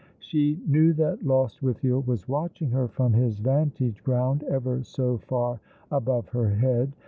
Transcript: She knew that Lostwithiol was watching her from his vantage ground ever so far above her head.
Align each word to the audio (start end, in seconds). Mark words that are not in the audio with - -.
She 0.17 0.59
knew 0.67 0.93
that 0.93 1.19
Lostwithiol 1.23 2.07
was 2.07 2.27
watching 2.27 2.71
her 2.71 2.87
from 2.87 3.13
his 3.13 3.37
vantage 3.37 4.03
ground 4.03 4.41
ever 4.45 4.81
so 4.81 5.19
far 5.19 5.59
above 5.91 6.29
her 6.29 6.49
head. 6.49 6.93